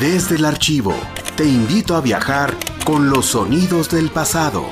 Desde 0.00 0.36
el 0.36 0.44
archivo, 0.44 0.94
te 1.36 1.44
invito 1.44 1.96
a 1.96 2.00
viajar 2.00 2.54
con 2.84 3.10
los 3.10 3.26
sonidos 3.26 3.90
del 3.90 4.10
pasado. 4.10 4.64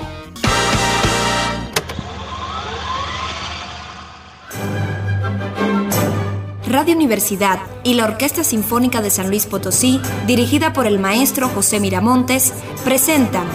Radio 6.69 6.95
Universidad 6.95 7.59
y 7.83 7.95
la 7.95 8.05
Orquesta 8.05 8.45
Sinfónica 8.45 9.03
de 9.03 9.11
San 9.11 9.29
Luis 9.29 9.47
Potosí, 9.47 10.01
dirigida 10.29 10.73
por 10.73 10.87
el 10.87 11.01
maestro 11.01 11.49
José 11.49 11.81
Miramontes, 11.81 12.53
presentan 12.85 13.49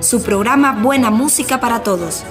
su 0.00 0.24
programa 0.24 0.72
Buena 0.72 1.12
Música 1.12 1.60
para 1.60 1.84
Todos. 1.84 2.24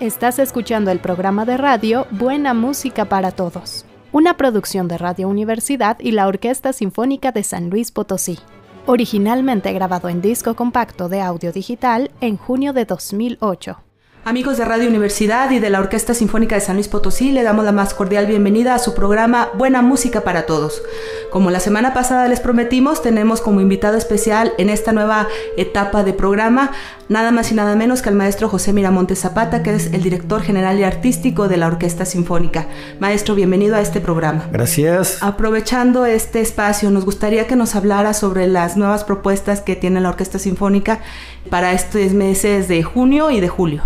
Estás 0.00 0.38
escuchando 0.38 0.90
el 0.90 0.98
programa 0.98 1.44
de 1.44 1.58
radio 1.58 2.06
Buena 2.10 2.54
Música 2.54 3.04
para 3.04 3.32
Todos, 3.32 3.84
una 4.12 4.38
producción 4.38 4.88
de 4.88 4.96
Radio 4.96 5.28
Universidad 5.28 5.98
y 6.00 6.12
la 6.12 6.26
Orquesta 6.26 6.72
Sinfónica 6.72 7.32
de 7.32 7.42
San 7.44 7.68
Luis 7.68 7.92
Potosí, 7.92 8.38
originalmente 8.86 9.70
grabado 9.74 10.08
en 10.08 10.22
disco 10.22 10.56
compacto 10.56 11.10
de 11.10 11.20
audio 11.20 11.52
digital 11.52 12.10
en 12.22 12.38
junio 12.38 12.72
de 12.72 12.86
2008. 12.86 13.89
Amigos 14.22 14.58
de 14.58 14.66
Radio 14.66 14.86
Universidad 14.86 15.50
y 15.50 15.60
de 15.60 15.70
la 15.70 15.80
Orquesta 15.80 16.12
Sinfónica 16.12 16.54
de 16.54 16.60
San 16.60 16.76
Luis 16.76 16.88
Potosí, 16.88 17.32
le 17.32 17.42
damos 17.42 17.64
la 17.64 17.72
más 17.72 17.94
cordial 17.94 18.26
bienvenida 18.26 18.74
a 18.74 18.78
su 18.78 18.94
programa 18.94 19.48
Buena 19.56 19.80
Música 19.80 20.20
para 20.20 20.44
Todos. 20.44 20.82
Como 21.30 21.50
la 21.50 21.58
semana 21.58 21.94
pasada 21.94 22.28
les 22.28 22.38
prometimos, 22.38 23.00
tenemos 23.00 23.40
como 23.40 23.62
invitado 23.62 23.96
especial 23.96 24.52
en 24.58 24.68
esta 24.68 24.92
nueva 24.92 25.26
etapa 25.56 26.04
de 26.04 26.12
programa 26.12 26.70
nada 27.08 27.30
más 27.30 27.50
y 27.50 27.54
nada 27.54 27.74
menos 27.76 28.02
que 28.02 28.10
al 28.10 28.14
maestro 28.14 28.50
José 28.50 28.74
Miramontes 28.74 29.20
Zapata, 29.20 29.62
que 29.62 29.74
es 29.74 29.92
el 29.94 30.02
director 30.02 30.42
general 30.42 30.78
y 30.78 30.84
artístico 30.84 31.48
de 31.48 31.56
la 31.56 31.68
Orquesta 31.68 32.04
Sinfónica. 32.04 32.66
Maestro, 33.00 33.34
bienvenido 33.34 33.74
a 33.74 33.80
este 33.80 34.02
programa. 34.02 34.48
Gracias. 34.52 35.22
Aprovechando 35.22 36.04
este 36.04 36.42
espacio, 36.42 36.90
nos 36.90 37.06
gustaría 37.06 37.46
que 37.46 37.56
nos 37.56 37.74
hablara 37.74 38.12
sobre 38.12 38.46
las 38.48 38.76
nuevas 38.76 39.02
propuestas 39.02 39.62
que 39.62 39.76
tiene 39.76 40.02
la 40.02 40.10
Orquesta 40.10 40.38
Sinfónica 40.38 41.00
para 41.48 41.72
estos 41.72 42.12
meses 42.12 42.68
de 42.68 42.82
junio 42.82 43.30
y 43.30 43.40
de 43.40 43.48
julio. 43.48 43.82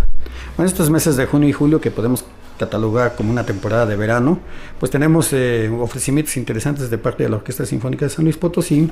Bueno, 0.55 0.69
estos 0.69 0.89
meses 0.89 1.17
de 1.17 1.25
junio 1.25 1.49
y 1.49 1.53
julio 1.53 1.81
que 1.81 1.91
podemos 1.91 2.23
catalogar 2.57 3.15
como 3.15 3.29
una 3.29 3.45
temporada 3.45 3.85
de 3.85 3.97
verano, 3.97 4.39
pues 4.79 4.89
tenemos 4.89 5.33
eh, 5.33 5.69
ofrecimientos 5.69 6.37
interesantes 6.37 6.89
de 6.89 6.97
parte 6.97 7.23
de 7.23 7.29
la 7.29 7.35
Orquesta 7.35 7.65
Sinfónica 7.65 8.05
de 8.05 8.09
San 8.09 8.23
Luis 8.23 8.37
Potosí, 8.37 8.89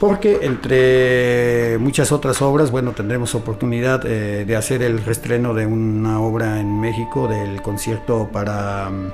porque 0.00 0.40
entre 0.42 1.78
muchas 1.78 2.10
otras 2.10 2.42
obras, 2.42 2.72
bueno, 2.72 2.92
tendremos 2.92 3.36
oportunidad 3.36 4.04
eh, 4.06 4.44
de 4.44 4.56
hacer 4.56 4.82
el 4.82 5.04
restreno 5.04 5.54
de 5.54 5.66
una 5.66 6.20
obra 6.20 6.58
en 6.58 6.80
México 6.80 7.28
del 7.28 7.62
concierto 7.62 8.28
para 8.32 8.88
um, 8.88 9.10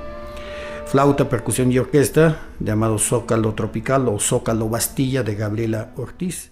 flauta, 0.87 1.29
percusión 1.29 1.71
y 1.71 1.77
orquesta, 1.77 2.39
llamado 2.59 2.97
Zócalo 2.97 3.53
Tropical 3.53 4.07
o 4.07 4.19
Zócalo 4.19 4.69
Bastilla 4.69 5.21
de 5.21 5.35
Gabriela 5.35 5.91
Ortiz. 5.97 6.51